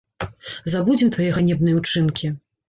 Забудзем 0.73 1.11
твае 1.17 1.27
ганебныя 1.37 1.77
ўчынкі! 1.83 2.33